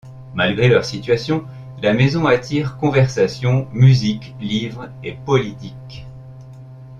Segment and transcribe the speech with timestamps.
[0.33, 1.45] Malgré leur situation,
[1.83, 6.07] la maison attire conversation, musique, livres et politique.